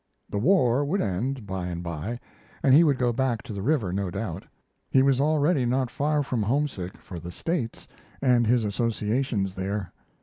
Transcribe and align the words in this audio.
The 0.27 0.39
war 0.39 0.83
would 0.83 0.99
end, 0.99 1.45
by 1.45 1.67
and 1.67 1.83
by, 1.83 2.19
and 2.63 2.73
he 2.73 2.83
would 2.83 2.97
go 2.97 3.13
back 3.13 3.43
to 3.43 3.53
the 3.53 3.61
river, 3.61 3.93
no 3.93 4.09
doubt. 4.09 4.45
He 4.89 5.03
was 5.03 5.21
already 5.21 5.63
not 5.63 5.91
far 5.91 6.23
from 6.23 6.41
homesick 6.41 6.97
for 6.97 7.19
the 7.19 7.31
"States" 7.31 7.87
and 8.19 8.47
his 8.47 8.63
associations 8.65 9.53
there. 9.53 9.93